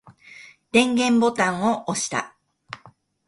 [0.71, 2.35] 電源ボタンを押した。